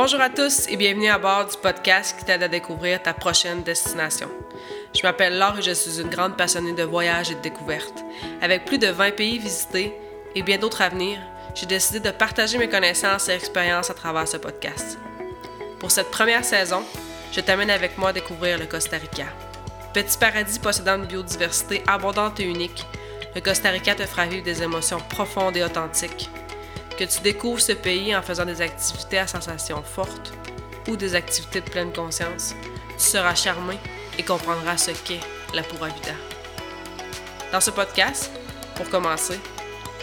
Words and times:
Bonjour 0.00 0.20
à 0.20 0.30
tous 0.30 0.68
et 0.68 0.76
bienvenue 0.76 1.08
à 1.08 1.18
bord 1.18 1.46
du 1.46 1.56
podcast 1.56 2.16
qui 2.16 2.24
t'aide 2.24 2.44
à 2.44 2.46
découvrir 2.46 3.02
ta 3.02 3.12
prochaine 3.12 3.64
destination. 3.64 4.28
Je 4.94 5.02
m'appelle 5.02 5.36
Laure 5.36 5.58
et 5.58 5.62
je 5.62 5.72
suis 5.72 6.00
une 6.00 6.08
grande 6.08 6.36
passionnée 6.36 6.72
de 6.72 6.84
voyages 6.84 7.32
et 7.32 7.34
de 7.34 7.40
découvertes. 7.40 8.04
Avec 8.40 8.64
plus 8.64 8.78
de 8.78 8.86
20 8.86 9.16
pays 9.16 9.40
visités 9.40 9.92
et 10.36 10.42
bien 10.42 10.56
d'autres 10.56 10.82
à 10.82 10.88
venir, 10.88 11.18
j'ai 11.56 11.66
décidé 11.66 11.98
de 11.98 12.12
partager 12.12 12.58
mes 12.58 12.68
connaissances 12.68 13.28
et 13.28 13.32
expériences 13.32 13.90
à 13.90 13.94
travers 13.94 14.28
ce 14.28 14.36
podcast. 14.36 15.00
Pour 15.80 15.90
cette 15.90 16.12
première 16.12 16.44
saison, 16.44 16.84
je 17.32 17.40
t'amène 17.40 17.68
avec 17.68 17.98
moi 17.98 18.10
à 18.10 18.12
découvrir 18.12 18.56
le 18.56 18.66
Costa 18.66 18.98
Rica. 18.98 19.26
Petit 19.94 20.16
paradis 20.16 20.60
possédant 20.60 20.94
une 20.94 21.06
biodiversité 21.06 21.82
abondante 21.88 22.38
et 22.38 22.44
unique, 22.44 22.86
le 23.34 23.40
Costa 23.40 23.70
Rica 23.70 23.96
te 23.96 24.06
fera 24.06 24.26
vivre 24.26 24.44
des 24.44 24.62
émotions 24.62 25.00
profondes 25.10 25.56
et 25.56 25.64
authentiques 25.64 26.30
que 26.98 27.04
tu 27.04 27.20
découvres 27.20 27.60
ce 27.60 27.72
pays 27.72 28.14
en 28.14 28.22
faisant 28.22 28.44
des 28.44 28.60
activités 28.60 29.18
à 29.18 29.28
sensations 29.28 29.82
fortes 29.84 30.32
ou 30.88 30.96
des 30.96 31.14
activités 31.14 31.60
de 31.60 31.70
pleine 31.70 31.92
conscience, 31.92 32.54
tu 32.98 33.04
seras 33.04 33.36
charmé 33.36 33.78
et 34.18 34.24
comprendras 34.24 34.76
ce 34.76 34.90
qu'est 34.90 35.20
la 35.54 35.62
vida. 35.62 36.12
Dans 37.52 37.60
ce 37.60 37.70
podcast, 37.70 38.32
pour 38.74 38.90
commencer, 38.90 39.38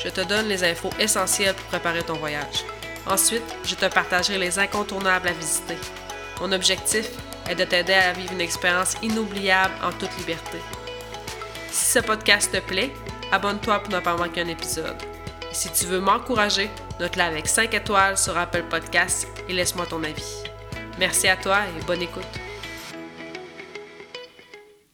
je 0.03 0.09
te 0.09 0.21
donne 0.21 0.47
les 0.47 0.63
infos 0.63 0.89
essentielles 0.97 1.53
pour 1.53 1.65
préparer 1.65 2.01
ton 2.01 2.13
voyage. 2.13 2.63
Ensuite, 3.07 3.43
je 3.65 3.75
te 3.75 3.85
partagerai 3.85 4.37
les 4.37 4.57
incontournables 4.57 5.27
à 5.27 5.33
visiter. 5.33 5.77
Mon 6.39 6.51
objectif 6.53 7.09
est 7.49 7.55
de 7.55 7.65
t'aider 7.65 7.93
à 7.93 8.13
vivre 8.13 8.31
une 8.31 8.41
expérience 8.41 8.95
inoubliable 9.03 9.73
en 9.83 9.91
toute 9.91 10.17
liberté. 10.17 10.59
Si 11.71 11.91
ce 11.91 11.99
podcast 11.99 12.51
te 12.51 12.59
plaît, 12.59 12.91
abonne-toi 13.31 13.79
pour 13.79 13.93
ne 13.93 13.99
pas 13.99 14.15
manquer 14.15 14.41
un 14.41 14.47
épisode. 14.47 15.14
Si 15.55 15.71
tu 15.71 15.85
veux 15.85 16.01
m'encourager, 16.01 16.69
note-la 16.99 17.27
avec 17.27 17.47
5 17.47 17.73
étoiles 17.73 18.17
sur 18.17 18.37
Apple 18.37 18.65
Podcasts 18.69 19.25
et 19.47 19.53
laisse-moi 19.53 19.85
ton 19.85 20.03
avis. 20.03 20.43
Merci 20.99 21.29
à 21.29 21.37
toi 21.37 21.61
et 21.65 21.83
bonne 21.85 22.01
écoute. 22.01 22.23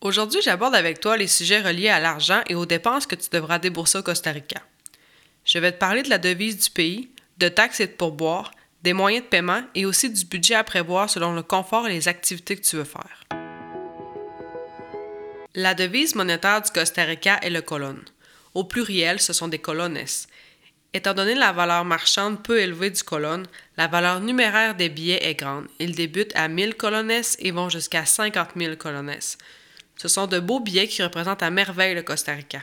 Aujourd'hui, 0.02 0.39
j'aborde 0.44 0.75
avec 0.75 1.00
toi 1.00 1.17
les 1.17 1.25
sujets 1.25 1.61
reliés 1.61 1.89
à 1.89 2.00
l'argent 2.00 2.41
et 2.47 2.53
aux 2.53 2.67
dépenses 2.67 3.08
que 3.08 3.16
tu 3.16 3.27
devras 3.31 3.58
débourser 3.58 3.97
au 3.97 4.03
Costa 4.03 4.31
Rica. 4.31 4.61
Je 5.45 5.58
vais 5.58 5.72
te 5.72 5.80
parler 5.80 6.03
de 6.03 6.09
la 6.09 6.19
devise 6.19 6.59
du 6.59 6.69
pays, 6.69 7.09
de 7.39 7.47
taxes 7.47 7.80
et 7.80 7.88
de 7.88 7.94
pourboires, 7.94 8.52
des 8.83 8.94
moyens 8.94 9.23
de 9.25 9.30
paiement 9.30 9.63
et 9.73 9.88
aussi 9.88 10.11
du 10.11 10.25
budget 10.25 10.53
à 10.53 10.63
prévoir 10.63 11.09
selon 11.09 11.33
le 11.33 11.41
confort 11.41 11.88
et 11.88 11.91
les 11.91 12.07
activités 12.07 12.55
que 12.55 12.61
tu 12.61 12.75
veux 12.75 12.83
faire. 12.83 13.23
La 15.55 15.73
devise 15.73 16.13
monétaire 16.13 16.61
du 16.61 16.69
Costa 16.69 17.03
Rica 17.03 17.39
est 17.41 17.50
le 17.50 17.63
colon. 17.63 17.97
Au 18.53 18.63
pluriel, 18.63 19.19
ce 19.19 19.33
sont 19.33 19.47
des 19.47 19.59
colones. 19.59 19.97
Étant 20.94 21.14
donné 21.14 21.36
la 21.36 21.53
valeur 21.53 21.86
marchande 21.86 22.44
peu 22.44 22.59
élevée 22.59 22.89
du 22.89 23.02
colonne, 23.02 23.47
la 23.78 23.88
valeur 23.88 24.20
numéraire 24.20 24.75
des 24.75 24.89
billets 24.89 25.25
est 25.25 25.36
grande. 25.36 25.67
Ils 25.80 25.95
débutent 25.95 26.36
à 26.36 26.50
1000 26.50 26.75
colonnes 26.75 27.22
et 27.39 27.52
vont 27.52 27.70
jusqu'à 27.70 28.06
50 28.06 28.50
000 28.58 28.75
colonnes. 28.75 29.16
Ce 29.95 30.08
sont 30.09 30.28
de 30.28 30.39
beaux 30.39 30.59
billets 30.59 30.89
qui 30.89 31.02
représentent 31.02 31.44
à 31.44 31.50
merveille 31.50 31.95
le 31.95 32.03
Costa 32.03 32.34
Rica. 32.34 32.62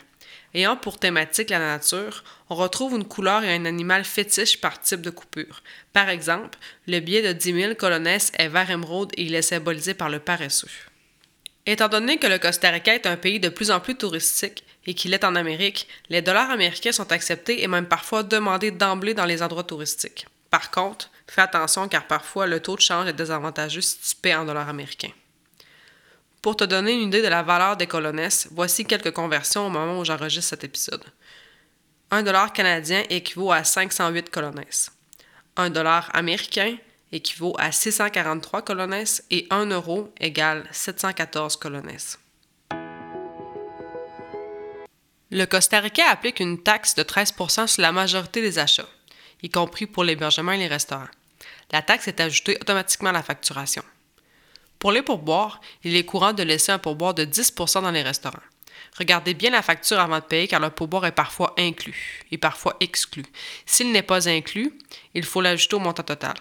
Ayant 0.52 0.76
pour 0.76 0.98
thématique 0.98 1.48
la 1.48 1.58
nature, 1.58 2.22
on 2.50 2.54
retrouve 2.54 2.96
une 2.96 3.06
couleur 3.06 3.44
et 3.44 3.54
un 3.54 3.64
animal 3.64 4.04
fétiche 4.04 4.60
par 4.60 4.78
type 4.78 5.00
de 5.00 5.10
coupure. 5.10 5.62
Par 5.94 6.10
exemple, 6.10 6.58
le 6.86 7.00
billet 7.00 7.22
de 7.22 7.32
10 7.32 7.52
000 7.54 7.74
colonnes 7.76 8.06
est 8.06 8.48
vert 8.48 8.70
émeraude 8.70 9.12
et 9.16 9.22
il 9.22 9.34
est 9.34 9.42
symbolisé 9.42 9.94
par 9.94 10.10
le 10.10 10.18
paresseux. 10.18 10.68
Étant 11.64 11.88
donné 11.88 12.18
que 12.18 12.26
le 12.26 12.38
Costa 12.38 12.70
Rica 12.70 12.94
est 12.94 13.06
un 13.06 13.16
pays 13.16 13.40
de 13.40 13.50
plus 13.50 13.70
en 13.70 13.80
plus 13.80 13.94
touristique, 13.94 14.64
et 14.88 14.94
qu'il 14.94 15.12
est 15.12 15.22
en 15.22 15.34
Amérique, 15.34 15.86
les 16.08 16.22
dollars 16.22 16.50
américains 16.50 16.92
sont 16.92 17.12
acceptés 17.12 17.62
et 17.62 17.68
même 17.68 17.86
parfois 17.86 18.22
demandés 18.22 18.70
d'emblée 18.70 19.12
dans 19.12 19.26
les 19.26 19.42
endroits 19.42 19.62
touristiques. 19.62 20.26
Par 20.48 20.70
contre, 20.70 21.10
fais 21.26 21.42
attention 21.42 21.88
car 21.88 22.06
parfois 22.06 22.46
le 22.46 22.60
taux 22.60 22.74
de 22.74 22.80
change 22.80 23.06
est 23.06 23.12
désavantageux 23.12 23.82
si 23.82 23.98
tu 23.98 24.16
paies 24.16 24.34
en 24.34 24.46
dollars 24.46 24.70
américains. 24.70 25.12
Pour 26.40 26.56
te 26.56 26.64
donner 26.64 26.94
une 26.94 27.08
idée 27.08 27.20
de 27.20 27.28
la 27.28 27.42
valeur 27.42 27.76
des 27.76 27.86
colonnes, 27.86 28.30
voici 28.52 28.86
quelques 28.86 29.12
conversions 29.12 29.66
au 29.66 29.70
moment 29.70 30.00
où 30.00 30.06
j'enregistre 30.06 30.48
cet 30.48 30.64
épisode. 30.64 31.04
Un 32.10 32.22
dollar 32.22 32.54
canadien 32.54 33.02
équivaut 33.10 33.52
à 33.52 33.64
508 33.64 34.30
colonnes. 34.30 34.64
Un 35.58 35.68
dollar 35.68 36.08
américain 36.14 36.78
équivaut 37.12 37.54
à 37.58 37.72
643 37.72 38.62
colonnes 38.62 39.04
et 39.30 39.46
un 39.50 39.66
euro 39.66 40.10
égale 40.18 40.66
714 40.72 41.56
colonnes. 41.56 41.98
Le 45.30 45.44
Costa 45.44 45.80
Rica 45.80 46.08
applique 46.08 46.40
une 46.40 46.62
taxe 46.62 46.94
de 46.94 47.02
13% 47.02 47.66
sur 47.66 47.82
la 47.82 47.92
majorité 47.92 48.40
des 48.40 48.58
achats, 48.58 48.88
y 49.42 49.50
compris 49.50 49.86
pour 49.86 50.02
l'hébergement 50.02 50.52
et 50.52 50.56
les 50.56 50.68
restaurants. 50.68 51.08
La 51.70 51.82
taxe 51.82 52.08
est 52.08 52.20
ajoutée 52.20 52.56
automatiquement 52.58 53.10
à 53.10 53.12
la 53.12 53.22
facturation. 53.22 53.82
Pour 54.78 54.90
les 54.90 55.02
pourboires, 55.02 55.60
il 55.84 55.96
est 55.96 56.06
courant 56.06 56.32
de 56.32 56.42
laisser 56.42 56.72
un 56.72 56.78
pourboire 56.78 57.12
de 57.12 57.26
10% 57.26 57.82
dans 57.82 57.90
les 57.90 58.02
restaurants. 58.02 58.38
Regardez 58.98 59.34
bien 59.34 59.50
la 59.50 59.60
facture 59.60 60.00
avant 60.00 60.18
de 60.18 60.24
payer 60.24 60.48
car 60.48 60.60
le 60.60 60.70
pourboire 60.70 61.04
est 61.04 61.12
parfois 61.12 61.52
inclus 61.58 62.22
et 62.30 62.38
parfois 62.38 62.78
exclu. 62.80 63.26
S'il 63.66 63.92
n'est 63.92 64.00
pas 64.00 64.30
inclus, 64.30 64.72
il 65.12 65.26
faut 65.26 65.42
l'ajouter 65.42 65.76
au 65.76 65.80
montant 65.80 66.04
total. 66.04 66.36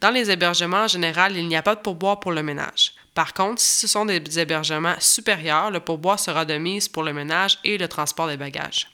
Dans 0.00 0.10
les 0.10 0.32
hébergements 0.32 0.84
en 0.84 0.88
général, 0.88 1.36
il 1.36 1.46
n'y 1.46 1.56
a 1.56 1.62
pas 1.62 1.76
de 1.76 1.80
pourboire 1.80 2.18
pour 2.18 2.32
le 2.32 2.42
ménage. 2.42 2.94
Par 3.14 3.34
contre, 3.34 3.60
si 3.60 3.80
ce 3.80 3.88
sont 3.88 4.04
des 4.04 4.38
hébergements 4.38 4.94
supérieurs, 5.00 5.70
le 5.70 5.80
pourboire 5.80 6.20
sera 6.20 6.44
de 6.44 6.56
mise 6.56 6.88
pour 6.88 7.02
le 7.02 7.12
ménage 7.12 7.58
et 7.64 7.76
le 7.76 7.88
transport 7.88 8.28
des 8.28 8.36
bagages. 8.36 8.88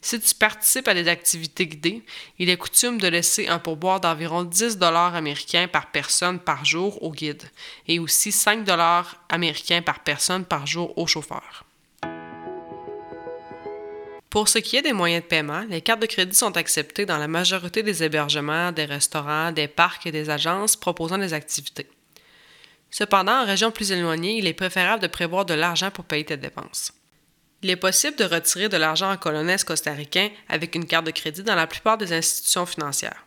Si 0.00 0.20
tu 0.20 0.34
participes 0.34 0.88
à 0.88 0.94
des 0.94 1.08
activités 1.08 1.66
guidées, 1.66 2.02
il 2.38 2.48
est 2.48 2.56
coutume 2.56 2.98
de 2.98 3.08
laisser 3.08 3.48
un 3.48 3.58
pourboire 3.58 4.00
d'environ 4.00 4.44
10 4.44 4.78
dollars 4.78 5.14
américains 5.14 5.68
par 5.68 5.90
personne 5.90 6.38
par 6.38 6.64
jour 6.64 7.02
au 7.02 7.10
guide 7.10 7.42
et 7.88 7.98
aussi 7.98 8.30
5 8.30 8.64
dollars 8.64 9.16
américains 9.28 9.82
par 9.82 10.00
personne 10.00 10.44
par 10.44 10.66
jour 10.66 10.96
au 10.98 11.06
chauffeur. 11.06 11.64
Pour 14.28 14.48
ce 14.48 14.58
qui 14.58 14.76
est 14.76 14.82
des 14.82 14.92
moyens 14.92 15.22
de 15.22 15.28
paiement, 15.28 15.64
les 15.68 15.80
cartes 15.80 16.02
de 16.02 16.06
crédit 16.06 16.36
sont 16.36 16.56
acceptées 16.56 17.06
dans 17.06 17.18
la 17.18 17.26
majorité 17.26 17.82
des 17.82 18.02
hébergements, 18.02 18.70
des 18.70 18.84
restaurants, 18.84 19.50
des 19.50 19.66
parcs 19.66 20.06
et 20.06 20.12
des 20.12 20.30
agences 20.30 20.76
proposant 20.76 21.16
des 21.16 21.32
activités. 21.32 21.88
Cependant, 22.98 23.42
en 23.42 23.44
région 23.44 23.70
plus 23.70 23.92
éloignée, 23.92 24.38
il 24.38 24.46
est 24.46 24.54
préférable 24.54 25.02
de 25.02 25.06
prévoir 25.06 25.44
de 25.44 25.52
l'argent 25.52 25.90
pour 25.90 26.06
payer 26.06 26.24
tes 26.24 26.38
dépenses. 26.38 26.92
Il 27.60 27.68
est 27.68 27.76
possible 27.76 28.16
de 28.16 28.24
retirer 28.24 28.70
de 28.70 28.78
l'argent 28.78 29.12
en 29.12 29.18
colonnes 29.18 29.54
costaricain 29.66 30.30
avec 30.48 30.74
une 30.74 30.86
carte 30.86 31.04
de 31.04 31.10
crédit 31.10 31.42
dans 31.42 31.54
la 31.54 31.66
plupart 31.66 31.98
des 31.98 32.14
institutions 32.14 32.64
financières. 32.64 33.26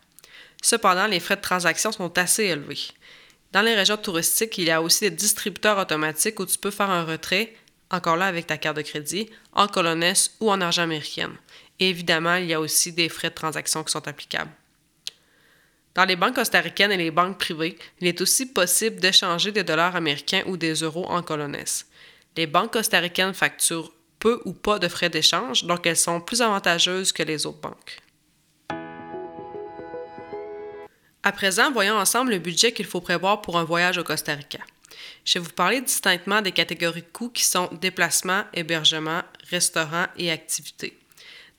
Cependant, 0.63 1.05
les 1.05 1.19
frais 1.19 1.35
de 1.35 1.41
transaction 1.41 1.91
sont 1.91 2.17
assez 2.17 2.45
élevés. 2.45 2.79
Dans 3.51 3.61
les 3.61 3.75
régions 3.75 3.97
touristiques, 3.97 4.57
il 4.57 4.63
y 4.63 4.71
a 4.71 4.81
aussi 4.81 5.01
des 5.01 5.11
distributeurs 5.15 5.77
automatiques 5.77 6.39
où 6.39 6.47
tu 6.47 6.57
peux 6.57 6.71
faire 6.71 6.89
un 6.89 7.03
retrait, 7.03 7.53
encore 7.91 8.17
là 8.17 8.25
avec 8.25 8.47
ta 8.47 8.57
carte 8.57 8.77
de 8.77 8.81
crédit, 8.81 9.29
en 9.53 9.67
colonnes 9.67 10.15
ou 10.39 10.49
en 10.49 10.61
argent 10.61 10.81
américaine. 10.81 11.35
Et 11.79 11.89
évidemment, 11.89 12.37
il 12.37 12.47
y 12.47 12.55
a 12.55 12.59
aussi 12.59 12.91
des 12.91 13.07
frais 13.07 13.29
de 13.29 13.35
transaction 13.35 13.83
qui 13.83 13.91
sont 13.91 14.07
applicables. 14.07 14.49
Dans 15.99 16.05
les 16.05 16.15
banques 16.15 16.35
costaricaines 16.35 16.93
et 16.93 16.97
les 16.97 17.11
banques 17.11 17.37
privées, 17.37 17.77
il 17.99 18.07
est 18.07 18.21
aussi 18.21 18.45
possible 18.45 19.01
d'échanger 19.01 19.51
des 19.51 19.65
dollars 19.65 19.97
américains 19.97 20.43
ou 20.45 20.55
des 20.55 20.75
euros 20.75 21.05
en 21.09 21.21
colonnes. 21.21 21.57
Les 22.37 22.47
banques 22.47 22.71
costaricaines 22.71 23.33
facturent 23.33 23.91
peu 24.17 24.41
ou 24.45 24.53
pas 24.53 24.79
de 24.79 24.87
frais 24.87 25.09
d'échange, 25.09 25.65
donc 25.65 25.85
elles 25.85 25.97
sont 25.97 26.21
plus 26.21 26.41
avantageuses 26.41 27.11
que 27.11 27.23
les 27.23 27.45
autres 27.45 27.59
banques. 27.59 27.99
À 31.21 31.33
présent, 31.33 31.69
voyons 31.73 31.97
ensemble 31.97 32.31
le 32.31 32.39
budget 32.39 32.71
qu'il 32.71 32.85
faut 32.85 33.01
prévoir 33.01 33.41
pour 33.41 33.59
un 33.59 33.65
voyage 33.65 33.97
au 33.97 34.05
Costa 34.05 34.35
Rica. 34.35 34.59
Je 35.25 35.37
vais 35.37 35.43
vous 35.43 35.51
parler 35.51 35.81
distinctement 35.81 36.41
des 36.41 36.53
catégories 36.53 37.01
de 37.01 37.07
coûts 37.11 37.27
qui 37.27 37.43
sont 37.43 37.67
déplacement, 37.81 38.45
hébergement, 38.53 39.23
restaurant 39.49 40.05
et 40.15 40.31
activités. 40.31 40.97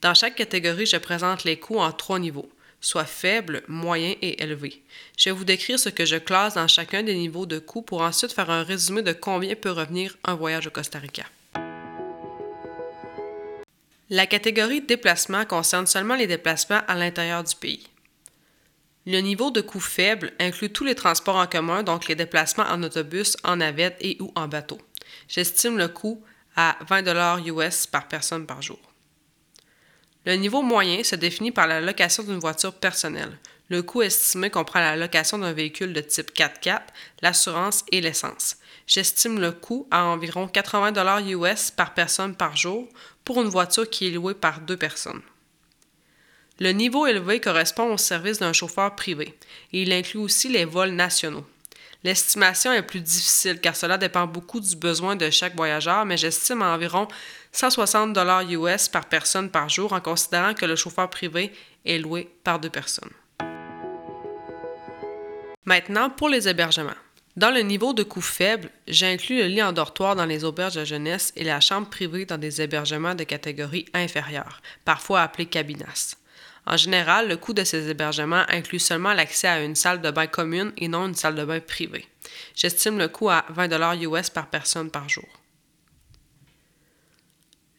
Dans 0.01 0.15
chaque 0.15 0.37
catégorie, 0.37 0.87
je 0.87 0.97
présente 0.97 1.45
les 1.45 1.59
coûts 1.59 1.79
en 1.79 1.93
trois 1.93 2.19
niveaux 2.19 2.51
soit 2.81 3.05
faible, 3.05 3.63
moyen 3.69 4.15
et 4.23 4.43
élevé. 4.43 4.83
Je 5.19 5.31
vais 5.31 5.37
vous 5.37 5.45
décrire 5.45 5.79
ce 5.79 5.89
que 5.89 6.05
je 6.05 6.17
classe 6.17 6.55
dans 6.55 6.69
chacun 6.69 7.03
des 7.03 7.15
niveaux 7.15 7.47
de 7.47 7.59
coûts 7.59 7.83
pour 7.83 8.03
ensuite 8.03 8.33
faire 8.33 8.51
un 8.51 8.63
résumé 8.63 9.03
de 9.03 9.13
combien 9.13 9.55
peut 9.55 9.71
revenir 9.71 10.17
un 10.25 10.35
voyage 10.35 10.67
au 10.67 10.71
Costa 10.71 10.99
Rica. 10.99 11.25
La 14.09 14.27
catégorie 14.27 14.81
déplacement 14.81 15.45
concerne 15.45 15.87
seulement 15.87 16.17
les 16.17 16.27
déplacements 16.27 16.81
à 16.89 16.97
l'intérieur 16.97 17.45
du 17.45 17.55
pays. 17.55 17.87
Le 19.07 19.21
niveau 19.21 19.51
de 19.51 19.61
coût 19.61 19.81
faible 19.81 20.33
inclut 20.41 20.71
tous 20.71 20.85
les 20.85 20.95
transports 20.95 21.37
en 21.37 21.47
commun, 21.47 21.83
donc 21.83 22.09
les 22.09 22.17
déplacements 22.17 22.67
en 22.69 22.83
autobus, 22.83 23.37
en 23.45 23.57
navette 23.57 23.97
et 24.01 24.17
ou 24.21 24.33
en 24.35 24.49
bateau. 24.49 24.79
J'estime 25.29 25.79
le 25.79 25.89
coût 25.89 26.23
à 26.57 26.77
20 26.89 27.45
US 27.47 27.87
par 27.87 28.09
personne 28.09 28.47
par 28.47 28.63
jour. 28.63 28.90
Le 30.27 30.35
niveau 30.35 30.63
moyen 30.63 31.03
se 31.03 31.17
définit 31.17 31.51
par 31.51 31.67
la 31.67 31.81
location 31.81 32.23
d'une 32.23 32.39
voiture 32.39 32.75
personnelle. 32.75 33.39
Le 33.71 33.83
coût 33.83 34.03
estimé 34.03 34.51
comprend 34.51 34.81
la 34.81 34.97
location 34.97 35.39
d'un 35.39 35.53
véhicule 35.53 35.93
de 35.93 36.01
type 36.01 36.35
4x4, 36.35 36.81
l'assurance 37.23 37.85
et 37.91 38.01
l'essence. 38.01 38.57
J'estime 38.87 39.41
le 39.41 39.53
coût 39.53 39.87
à 39.91 40.05
environ 40.05 40.49
80 40.49 41.27
US 41.29 41.71
par 41.71 41.95
personne 41.95 42.35
par 42.35 42.57
jour 42.57 42.89
pour 43.25 43.41
une 43.41 43.49
voiture 43.49 43.89
qui 43.89 44.09
est 44.09 44.11
louée 44.11 44.35
par 44.35 44.61
deux 44.61 44.77
personnes. 44.77 45.23
Le 46.59 46.73
niveau 46.73 47.07
élevé 47.07 47.41
correspond 47.41 47.95
au 47.95 47.97
service 47.97 48.41
d'un 48.41 48.53
chauffeur 48.53 48.95
privé 48.97 49.39
et 49.73 49.83
il 49.83 49.93
inclut 49.93 50.19
aussi 50.19 50.49
les 50.49 50.67
vols 50.67 50.91
nationaux. 50.91 51.47
L'estimation 52.03 52.73
est 52.73 52.83
plus 52.83 53.01
difficile 53.01 53.61
car 53.61 53.77
cela 53.77 53.99
dépend 53.99 54.27
beaucoup 54.27 54.61
du 54.61 54.75
besoin 54.75 55.17
de 55.17 55.29
chaque 55.29 55.55
voyageur, 55.55 56.07
mais 56.07 56.17
j'estime 56.17 56.63
à 56.63 56.75
environ 56.75 57.09
160 57.53 58.17
US 58.51 58.89
par 58.89 59.07
personne 59.07 59.51
par 59.51 59.69
jour 59.69 59.93
en 59.93 60.01
considérant 60.01 60.55
que 60.55 60.65
le 60.65 60.77
chauffeur 60.77 61.11
privé 61.11 61.53
est 61.85 61.99
loué 61.99 62.31
par 62.43 62.59
deux 62.59 62.71
personnes. 62.71 63.11
Maintenant, 65.67 66.09
pour 66.11 66.29
les 66.29 66.49
hébergements. 66.49 66.91
Dans 67.37 67.51
le 67.51 67.61
niveau 67.61 67.93
de 67.93 68.03
coût 68.03 68.21
faible, 68.21 68.71
j'inclus 68.89 69.39
le 69.39 69.47
lit 69.47 69.63
en 69.63 69.73
dortoir 69.73 70.17
dans 70.17 70.25
les 70.25 70.43
auberges 70.45 70.75
de 70.75 70.85
jeunesse 70.85 71.33
et 71.37 71.45
la 71.45 71.61
chambre 71.61 71.89
privée 71.89 72.25
dans 72.25 72.39
des 72.39 72.61
hébergements 72.61 73.15
de 73.15 73.25
catégorie 73.25 73.87
inférieure, 73.95 74.61
parfois 74.85 75.21
appelés 75.21 75.47
cabinas. 75.47 76.17
En 76.67 76.77
général, 76.77 77.29
le 77.29 77.37
coût 77.37 77.53
de 77.53 77.65
ces 77.65 77.91
hébergements 77.91 78.45
inclut 78.49 78.79
seulement 78.79 79.13
l'accès 79.13 79.49
à 79.49 79.63
une 79.63 79.75
salle 79.75 80.01
de 80.01 80.11
bain 80.11 80.27
commune 80.27 80.73
et 80.77 80.89
non 80.89 81.09
une 81.09 81.15
salle 81.15 81.35
de 81.35 81.45
bain 81.45 81.61
privée. 81.61 82.07
J'estime 82.55 82.99
le 82.99 83.09
coût 83.09 83.31
à 83.31 83.45
20 83.49 84.01
US 84.03 84.31
par 84.31 84.49
personne 84.49 84.91
par 84.91 85.09
jour. 85.09 85.29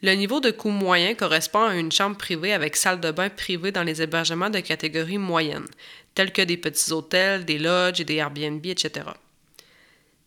Le 0.03 0.13
niveau 0.13 0.39
de 0.39 0.49
coût 0.49 0.71
moyen 0.71 1.13
correspond 1.13 1.63
à 1.63 1.75
une 1.75 1.91
chambre 1.91 2.17
privée 2.17 2.53
avec 2.53 2.75
salle 2.75 2.99
de 2.99 3.11
bain 3.11 3.29
privée 3.29 3.71
dans 3.71 3.83
les 3.83 4.01
hébergements 4.01 4.49
de 4.49 4.59
catégorie 4.59 5.19
moyenne, 5.19 5.67
tels 6.15 6.33
que 6.33 6.41
des 6.41 6.57
petits 6.57 6.91
hôtels, 6.91 7.45
des 7.45 7.59
lodges 7.59 8.01
et 8.01 8.05
des 8.05 8.15
Airbnb, 8.15 8.65
etc. 8.65 9.05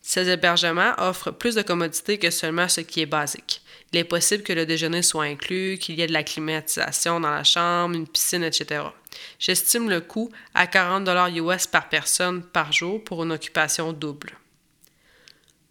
Ces 0.06 0.28
hébergements 0.28 0.92
offrent 0.98 1.30
plus 1.30 1.54
de 1.54 1.62
commodités 1.62 2.18
que 2.18 2.30
seulement 2.30 2.68
ce 2.68 2.82
qui 2.82 3.00
est 3.00 3.06
basique. 3.06 3.62
Il 3.90 3.98
est 3.98 4.04
possible 4.04 4.42
que 4.42 4.52
le 4.52 4.66
déjeuner 4.66 5.00
soit 5.00 5.24
inclus, 5.24 5.78
qu'il 5.78 5.98
y 5.98 6.02
ait 6.02 6.06
de 6.06 6.12
la 6.12 6.22
climatisation 6.22 7.20
dans 7.20 7.30
la 7.30 7.42
chambre, 7.42 7.94
une 7.94 8.06
piscine, 8.06 8.44
etc. 8.44 8.82
J'estime 9.38 9.88
le 9.88 10.02
coût 10.02 10.30
à 10.54 10.66
40 10.66 11.08
US 11.34 11.66
par 11.66 11.88
personne 11.88 12.42
par 12.42 12.70
jour 12.70 13.02
pour 13.02 13.24
une 13.24 13.32
occupation 13.32 13.94
double. 13.94 14.34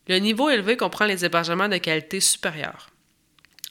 Le 0.07 0.17
niveau 0.17 0.49
élevé 0.49 0.77
comprend 0.77 1.05
les 1.05 1.23
hébergements 1.23 1.69
de 1.69 1.77
qualité 1.77 2.19
supérieure. 2.19 2.89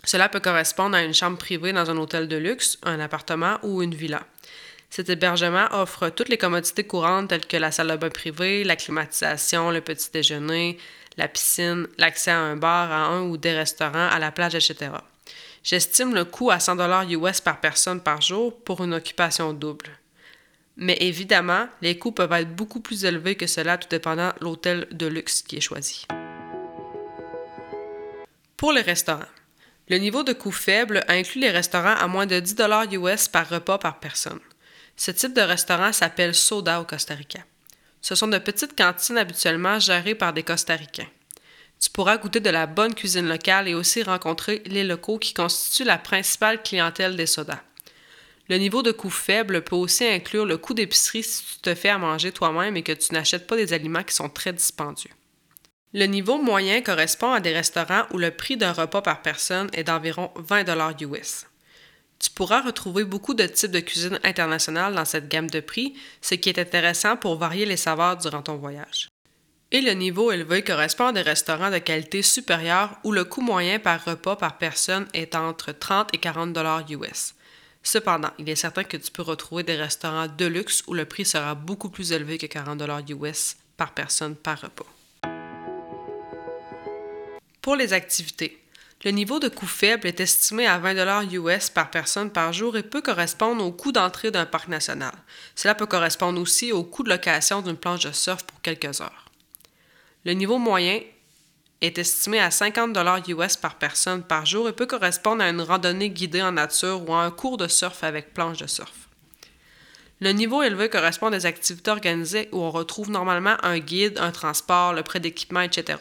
Cela 0.05 0.29
peut 0.29 0.39
correspondre 0.39 0.95
à 0.95 1.03
une 1.03 1.13
chambre 1.13 1.39
privée 1.39 1.73
dans 1.73 1.91
un 1.91 1.97
hôtel 1.97 2.29
de 2.29 2.37
luxe, 2.37 2.79
un 2.85 3.01
appartement 3.01 3.59
ou 3.65 3.83
une 3.83 3.97
villa. 3.97 4.25
Cet 4.93 5.09
hébergement 5.09 5.69
offre 5.71 6.11
toutes 6.11 6.29
les 6.29 6.37
commodités 6.37 6.85
courantes 6.85 7.29
telles 7.29 7.47
que 7.47 7.57
la 7.57 7.73
salle 7.73 7.93
de 7.93 7.97
bain 7.97 8.11
privée, 8.11 8.63
la 8.63 8.77
climatisation, 8.77 9.71
le 9.71 9.81
petit 9.81 10.11
déjeuner, 10.13 10.77
la 11.17 11.29
piscine, 11.29 11.87
l'accès 11.97 12.31
à 12.31 12.39
un 12.39 12.57
bar, 12.57 12.93
à 12.93 13.07
un 13.07 13.23
ou 13.23 13.39
des 13.39 13.55
restaurants, 13.55 14.11
à 14.11 14.19
la 14.19 14.31
plage, 14.31 14.55
etc. 14.55 14.91
J'estime 15.65 16.15
le 16.15 16.27
coût 16.27 16.51
à 16.51 16.61
100 16.61 17.09
US 17.09 17.41
par 17.41 17.59
personne 17.63 18.03
par 18.03 18.21
jour 18.21 18.55
pour 18.65 18.85
une 18.85 18.93
occupation 18.93 19.55
double. 19.55 19.89
Mais 20.77 20.99
évidemment, 21.01 21.69
les 21.81 21.97
coûts 21.97 22.13
peuvent 22.13 22.33
être 22.35 22.55
beaucoup 22.55 22.81
plus 22.81 23.07
élevés 23.07 23.37
que 23.37 23.47
cela 23.47 23.79
tout 23.79 23.89
dépendant 23.89 24.35
de 24.39 24.45
l'hôtel 24.45 24.89
de 24.91 25.07
luxe 25.07 25.41
qui 25.41 25.57
est 25.57 25.63
choisi. 25.63 26.07
Pour 28.59 28.73
les 28.73 28.83
restaurants. 28.83 29.25
Le 29.89 29.97
niveau 29.97 30.23
de 30.23 30.35
coût 30.35 30.53
faible 30.53 31.03
inclut 31.09 31.41
les 31.41 31.51
restaurants 31.51 31.97
à 31.97 32.07
moins 32.09 32.27
de 32.27 32.39
10 32.39 32.57
US 32.93 33.29
par 33.29 33.49
repas 33.49 33.79
par 33.79 33.99
personne. 33.99 34.41
Ce 34.97 35.11
type 35.11 35.35
de 35.35 35.41
restaurant 35.41 35.93
s'appelle 35.93 36.35
soda 36.35 36.81
au 36.81 36.85
Costa 36.85 37.15
Rica. 37.15 37.41
Ce 38.01 38.15
sont 38.15 38.29
de 38.29 38.39
petites 38.39 38.77
cantines 38.77 39.19
habituellement 39.19 39.79
gérées 39.79 40.15
par 40.15 40.33
des 40.33 40.43
Costaricains. 40.43 41.09
Tu 41.81 41.91
pourras 41.91 42.17
goûter 42.17 42.41
de 42.41 42.51
la 42.51 42.67
bonne 42.67 42.95
cuisine 42.95 43.29
locale 43.29 43.69
et 43.69 43.75
aussi 43.75 44.03
rencontrer 44.03 44.63
les 44.67 44.85
locaux 44.85 45.19
qui 45.19 45.35
constituent 45.35 45.85
la 45.85 45.99
principale 45.99 46.63
clientèle 46.63 47.17
des 47.17 47.27
sodas. 47.27 47.63
Le 48.49 48.57
niveau 48.57 48.83
de 48.83 48.93
coût 48.93 49.11
faible 49.11 49.63
peut 49.63 49.77
aussi 49.77 50.05
inclure 50.05 50.47
le 50.47 50.59
coût 50.59 50.75
d'épicerie 50.75 51.23
si 51.23 51.45
tu 51.45 51.61
te 51.61 51.75
fais 51.75 51.89
à 51.89 51.99
manger 51.99 52.33
toi-même 52.33 52.77
et 52.77 52.83
que 52.83 52.93
tu 52.93 53.13
n'achètes 53.13 53.47
pas 53.47 53.57
des 53.57 53.73
aliments 53.73 54.03
qui 54.03 54.15
sont 54.15 54.29
très 54.29 54.53
dispendieux. 54.53 55.11
Le 55.93 56.07
niveau 56.07 56.39
moyen 56.39 56.81
correspond 56.83 57.33
à 57.33 57.41
des 57.41 57.53
restaurants 57.53 58.07
où 58.13 58.19
le 58.19 58.31
prix 58.31 58.57
d'un 58.57 58.73
repas 58.73 59.03
par 59.03 59.23
personne 59.23 59.69
est 59.73 59.85
d'environ 59.85 60.31
20 60.37 61.01
US. 61.03 61.47
Tu 62.23 62.31
pourras 62.31 62.63
retrouver 62.63 63.03
beaucoup 63.03 63.35
de 63.35 63.45
types 63.47 63.73
de 63.73 63.81
cuisine 63.81 64.21
internationale 64.23 64.95
dans 64.95 65.05
cette 65.05 65.29
gamme 65.29 65.51
de 65.51 65.59
prix, 65.59 65.95
ce 66.21 66.37
qui 66.37 66.49
est 66.49 66.59
intéressant 66.61 67.17
pour 67.17 67.37
varier 67.37 67.67
les 67.67 67.77
saveurs 67.77 68.17
durant 68.17 68.43
ton 68.43 68.57
voyage. 68.57 69.09
Et 69.73 69.81
le 69.81 69.93
niveau 69.93 70.31
élevé 70.31 70.63
correspond 70.63 71.07
à 71.07 71.13
des 71.13 71.23
restaurants 71.23 71.71
de 71.71 71.79
qualité 71.79 72.23
supérieure 72.23 72.97
où 73.03 73.11
le 73.11 73.25
coût 73.25 73.41
moyen 73.41 73.81
par 73.81 74.05
repas 74.05 74.37
par 74.37 74.59
personne 74.59 75.09
est 75.15 75.35
entre 75.35 75.73
30 75.73 76.15
et 76.15 76.19
40 76.19 76.53
dollars 76.53 76.89
US. 76.91 77.35
Cependant, 77.83 78.31
il 78.39 78.49
est 78.49 78.55
certain 78.55 78.85
que 78.85 78.97
tu 78.97 79.11
peux 79.11 79.23
retrouver 79.23 79.65
des 79.65 79.75
restaurants 79.75 80.29
de 80.29 80.47
luxe 80.47 80.85
où 80.87 80.95
le 80.95 81.07
prix 81.07 81.25
sera 81.25 81.57
beaucoup 81.57 81.89
plus 81.89 82.13
élevé 82.13 82.39
que 82.39 82.47
40 82.47 82.79
dollars 82.79 83.03
US 83.09 83.57
par 83.77 83.95
personne 83.95 84.37
par 84.37 84.61
repas. 84.61 84.87
Pour 87.61 87.75
les 87.75 87.93
activités, 87.93 88.62
le 89.05 89.11
niveau 89.11 89.41
de 89.41 89.49
coût 89.49 89.67
faible 89.67 90.07
est 90.07 90.21
estimé 90.21 90.67
à 90.67 90.79
20 90.79 91.33
US 91.33 91.71
par 91.71 91.91
personne 91.91 92.31
par 92.31 92.53
jour 92.53 92.77
et 92.77 92.85
peut 92.85 93.03
correspondre 93.03 93.65
au 93.65 93.73
coût 93.73 93.91
d'entrée 93.91 94.31
d'un 94.31 94.47
parc 94.47 94.69
national. 94.69 95.13
Cela 95.57 95.75
peut 95.75 95.87
correspondre 95.87 96.41
aussi 96.41 96.71
au 96.71 96.85
coût 96.85 97.03
de 97.03 97.09
location 97.09 97.63
d'une 97.63 97.77
planche 97.77 98.05
de 98.05 98.13
surf 98.13 98.45
pour 98.45 98.61
quelques 98.61 99.01
heures. 99.01 99.27
Le 100.25 100.35
niveau 100.35 100.59
moyen 100.59 101.01
est 101.81 101.99
estimé 101.99 102.39
à 102.39 102.53
50 102.53 102.97
US 103.29 103.57
par 103.57 103.75
personne 103.75 104.23
par 104.23 104.47
jour 104.47 104.69
et 104.69 104.73
peut 104.73 104.87
correspondre 104.87 105.43
à 105.43 105.49
une 105.49 105.61
randonnée 105.61 106.11
guidée 106.11 106.43
en 106.43 106.53
nature 106.53 107.09
ou 107.09 107.13
à 107.13 107.25
un 107.25 107.33
cours 107.33 107.57
de 107.57 107.67
surf 107.67 108.05
avec 108.05 108.33
planche 108.33 108.59
de 108.59 108.69
surf. 108.69 109.09
Le 110.21 110.31
niveau 110.31 110.63
élevé 110.63 110.89
correspond 110.89 111.27
à 111.27 111.31
des 111.33 111.47
activités 111.47 111.91
organisées 111.91 112.49
où 112.53 112.61
on 112.61 112.71
retrouve 112.71 113.11
normalement 113.11 113.57
un 113.65 113.81
guide, 113.81 114.19
un 114.21 114.31
transport, 114.31 114.93
le 114.93 115.03
prêt 115.03 115.19
d'équipement, 115.19 115.63
etc. 115.63 115.99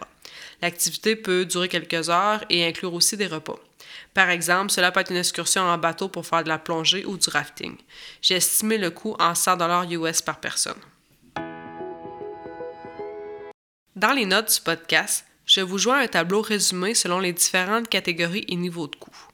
L'activité 0.61 1.15
peut 1.15 1.45
durer 1.45 1.69
quelques 1.69 2.09
heures 2.09 2.43
et 2.49 2.65
inclure 2.65 2.93
aussi 2.93 3.17
des 3.17 3.27
repas. 3.27 3.59
Par 4.13 4.29
exemple, 4.29 4.71
cela 4.71 4.91
peut 4.91 4.99
être 4.99 5.11
une 5.11 5.17
excursion 5.17 5.61
en 5.61 5.77
bateau 5.77 6.09
pour 6.09 6.25
faire 6.25 6.43
de 6.43 6.49
la 6.49 6.59
plongée 6.59 7.05
ou 7.05 7.17
du 7.17 7.29
rafting. 7.29 7.77
J'ai 8.21 8.35
estimé 8.35 8.77
le 8.77 8.91
coût 8.91 9.15
en 9.19 9.35
100 9.35 9.89
US 9.91 10.21
par 10.21 10.39
personne. 10.39 10.79
Dans 13.95 14.13
les 14.13 14.25
notes 14.25 14.53
du 14.53 14.61
podcast, 14.61 15.25
je 15.45 15.61
vous 15.61 15.77
joins 15.77 15.99
un 15.99 16.07
tableau 16.07 16.41
résumé 16.41 16.93
selon 16.93 17.19
les 17.19 17.33
différentes 17.33 17.89
catégories 17.89 18.45
et 18.47 18.55
niveaux 18.55 18.87
de 18.87 18.95
coûts. 18.95 19.27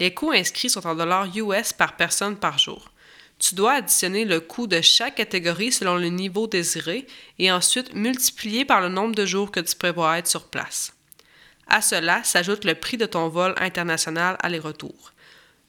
Les 0.00 0.12
coûts 0.12 0.32
inscrits 0.32 0.70
sont 0.70 0.86
en 0.86 0.94
dollars 0.94 1.28
US 1.36 1.72
par 1.72 1.96
personne 1.96 2.36
par 2.36 2.58
jour. 2.58 2.90
Tu 3.40 3.54
dois 3.54 3.72
additionner 3.72 4.26
le 4.26 4.38
coût 4.38 4.66
de 4.66 4.82
chaque 4.82 5.14
catégorie 5.14 5.72
selon 5.72 5.96
le 5.96 6.08
niveau 6.08 6.46
désiré 6.46 7.06
et 7.38 7.50
ensuite 7.50 7.94
multiplier 7.94 8.66
par 8.66 8.82
le 8.82 8.90
nombre 8.90 9.14
de 9.14 9.24
jours 9.24 9.50
que 9.50 9.60
tu 9.60 9.74
prévois 9.74 10.18
être 10.18 10.28
sur 10.28 10.44
place. 10.44 10.92
À 11.66 11.80
cela 11.80 12.22
s'ajoute 12.22 12.64
le 12.64 12.74
prix 12.74 12.98
de 12.98 13.06
ton 13.06 13.28
vol 13.28 13.54
international 13.56 14.36
aller-retour. 14.40 15.12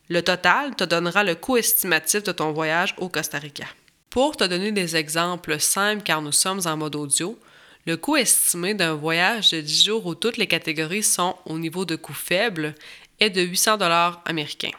Le 0.10 0.22
total 0.22 0.76
te 0.76 0.84
donnera 0.84 1.24
le 1.24 1.36
coût 1.36 1.56
estimatif 1.56 2.24
de 2.24 2.34
ton 2.34 2.52
voyage 2.52 2.94
au 2.98 3.08
Costa 3.08 3.40
Rica. 3.40 3.68
Pour 4.10 4.36
te 4.36 4.44
donner 4.44 4.74
des 4.74 4.98
exemples 4.98 5.58
simples 5.58 6.04
car 6.04 6.22
nous 6.22 6.34
sommes 6.34 6.62
en 6.66 6.76
mode 6.76 6.98
audio, 6.98 7.40
le 7.86 7.96
coût 7.96 8.18
estimé 8.18 8.74
d'un 8.74 8.96
voyage 8.96 9.52
de 9.52 9.62
10 9.62 9.86
jours 9.86 10.06
où 10.06 10.14
toutes 10.14 10.36
les 10.36 10.48
catégories 10.48 11.04
sont 11.04 11.38
au 11.46 11.58
niveau 11.58 11.86
de 11.86 11.96
coût 11.96 12.14
faible 12.14 12.76
est 13.22 13.30
de 13.30 13.42
800 13.42 13.78
dollars 13.78 14.22
américains. 14.26 14.72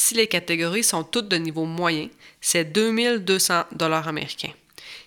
Si 0.00 0.14
les 0.14 0.28
catégories 0.28 0.84
sont 0.84 1.02
toutes 1.02 1.26
de 1.26 1.36
niveau 1.36 1.64
moyen, 1.64 2.08
c'est 2.40 2.64
2200 2.64 3.64
dollars 3.72 4.06
américains. 4.06 4.52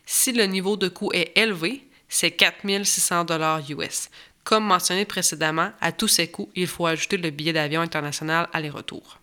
Si 0.06 0.34
le 0.34 0.44
niveau 0.44 0.76
de 0.76 0.90
coût 0.90 1.14
est 1.14 1.32
élevé, 1.38 1.88
c'est 2.10 2.32
4600 2.32 3.24
dollars 3.24 3.62
US. 3.72 4.10
Comme 4.44 4.66
mentionné 4.66 5.06
précédemment, 5.06 5.72
à 5.80 5.94
tous 5.94 6.10
ces 6.10 6.28
coûts, 6.28 6.50
il 6.56 6.68
faut 6.68 6.88
ajouter 6.88 7.16
le 7.16 7.30
billet 7.30 7.54
d'avion 7.54 7.80
international 7.80 8.50
aller-retour. 8.52 9.21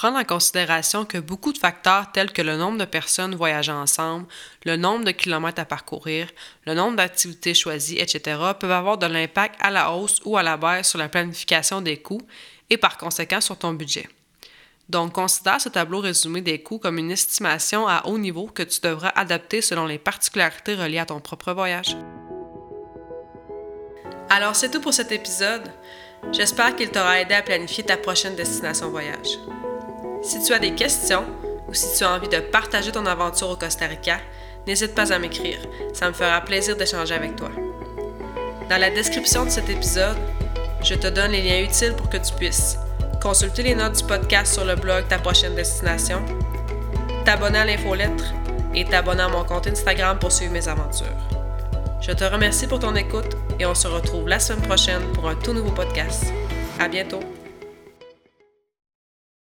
Prendre 0.00 0.18
en 0.18 0.24
considération 0.24 1.04
que 1.04 1.18
beaucoup 1.18 1.52
de 1.52 1.58
facteurs 1.58 2.10
tels 2.10 2.32
que 2.32 2.40
le 2.40 2.56
nombre 2.56 2.78
de 2.78 2.86
personnes 2.86 3.34
voyageant 3.34 3.82
ensemble, 3.82 4.24
le 4.64 4.76
nombre 4.76 5.04
de 5.04 5.10
kilomètres 5.10 5.60
à 5.60 5.66
parcourir, 5.66 6.26
le 6.64 6.72
nombre 6.72 6.96
d'activités 6.96 7.52
choisies, 7.52 7.98
etc., 7.98 8.40
peuvent 8.58 8.70
avoir 8.70 8.96
de 8.96 9.04
l'impact 9.04 9.56
à 9.60 9.70
la 9.70 9.92
hausse 9.92 10.22
ou 10.24 10.38
à 10.38 10.42
la 10.42 10.56
baisse 10.56 10.88
sur 10.88 10.98
la 10.98 11.10
planification 11.10 11.82
des 11.82 11.98
coûts 11.98 12.22
et 12.70 12.78
par 12.78 12.96
conséquent 12.96 13.42
sur 13.42 13.58
ton 13.58 13.74
budget. 13.74 14.08
Donc, 14.88 15.12
considère 15.12 15.60
ce 15.60 15.68
tableau 15.68 16.00
résumé 16.00 16.40
des 16.40 16.62
coûts 16.62 16.78
comme 16.78 16.96
une 16.96 17.10
estimation 17.10 17.86
à 17.86 18.06
haut 18.06 18.16
niveau 18.16 18.46
que 18.46 18.62
tu 18.62 18.80
devras 18.80 19.12
adapter 19.14 19.60
selon 19.60 19.84
les 19.84 19.98
particularités 19.98 20.76
reliées 20.76 21.00
à 21.00 21.04
ton 21.04 21.20
propre 21.20 21.52
voyage. 21.52 21.94
Alors, 24.30 24.56
c'est 24.56 24.70
tout 24.70 24.80
pour 24.80 24.94
cet 24.94 25.12
épisode. 25.12 25.70
J'espère 26.32 26.74
qu'il 26.74 26.90
t'aura 26.90 27.20
aidé 27.20 27.34
à 27.34 27.42
planifier 27.42 27.84
ta 27.84 27.98
prochaine 27.98 28.34
destination 28.34 28.88
voyage. 28.88 29.36
Si 30.22 30.42
tu 30.42 30.52
as 30.52 30.58
des 30.58 30.74
questions 30.74 31.24
ou 31.68 31.74
si 31.74 31.96
tu 31.96 32.04
as 32.04 32.12
envie 32.12 32.28
de 32.28 32.38
partager 32.38 32.92
ton 32.92 33.06
aventure 33.06 33.48
au 33.48 33.56
Costa 33.56 33.86
Rica, 33.86 34.18
n'hésite 34.66 34.94
pas 34.94 35.12
à 35.12 35.18
m'écrire. 35.18 35.58
Ça 35.94 36.08
me 36.08 36.12
fera 36.12 36.40
plaisir 36.42 36.76
d'échanger 36.76 37.14
avec 37.14 37.36
toi. 37.36 37.50
Dans 38.68 38.78
la 38.78 38.90
description 38.90 39.44
de 39.44 39.50
cet 39.50 39.70
épisode, 39.70 40.18
je 40.82 40.94
te 40.94 41.06
donne 41.06 41.32
les 41.32 41.42
liens 41.42 41.60
utiles 41.60 41.94
pour 41.94 42.08
que 42.10 42.18
tu 42.18 42.32
puisses 42.34 42.76
consulter 43.22 43.62
les 43.62 43.74
notes 43.74 43.98
du 43.98 44.04
podcast 44.04 44.54
sur 44.54 44.64
le 44.64 44.76
blog 44.76 45.06
Ta 45.08 45.18
prochaine 45.18 45.54
destination, 45.54 46.22
t'abonner 47.24 47.58
à 47.58 47.64
l'infolettre 47.64 48.24
et 48.74 48.84
t'abonner 48.84 49.22
à 49.22 49.28
mon 49.28 49.44
compte 49.44 49.66
Instagram 49.66 50.18
pour 50.18 50.32
suivre 50.32 50.52
mes 50.52 50.68
aventures. 50.68 51.06
Je 52.00 52.12
te 52.12 52.24
remercie 52.24 52.66
pour 52.66 52.78
ton 52.78 52.94
écoute 52.94 53.36
et 53.58 53.66
on 53.66 53.74
se 53.74 53.88
retrouve 53.88 54.28
la 54.28 54.38
semaine 54.38 54.62
prochaine 54.62 55.02
pour 55.12 55.28
un 55.28 55.34
tout 55.34 55.52
nouveau 55.52 55.70
podcast. 55.70 56.24
À 56.78 56.88
bientôt! 56.88 57.39